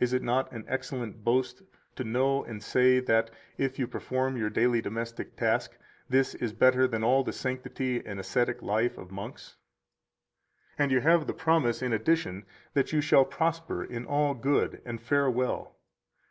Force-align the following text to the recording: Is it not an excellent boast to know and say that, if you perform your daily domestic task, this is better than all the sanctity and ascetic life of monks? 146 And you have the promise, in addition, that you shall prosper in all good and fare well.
Is 0.00 0.14
it 0.14 0.22
not 0.22 0.50
an 0.52 0.64
excellent 0.68 1.22
boast 1.22 1.60
to 1.96 2.02
know 2.04 2.42
and 2.44 2.62
say 2.62 2.98
that, 2.98 3.30
if 3.58 3.78
you 3.78 3.86
perform 3.86 4.38
your 4.38 4.48
daily 4.48 4.80
domestic 4.80 5.36
task, 5.36 5.76
this 6.08 6.34
is 6.36 6.54
better 6.54 6.88
than 6.88 7.04
all 7.04 7.22
the 7.22 7.32
sanctity 7.34 8.02
and 8.06 8.18
ascetic 8.18 8.62
life 8.62 8.96
of 8.96 9.10
monks? 9.10 9.56
146 10.78 10.82
And 10.82 10.92
you 10.92 11.00
have 11.02 11.26
the 11.26 11.34
promise, 11.34 11.82
in 11.82 11.92
addition, 11.92 12.46
that 12.72 12.94
you 12.94 13.02
shall 13.02 13.26
prosper 13.26 13.84
in 13.84 14.06
all 14.06 14.32
good 14.32 14.80
and 14.86 14.98
fare 14.98 15.30
well. 15.30 15.76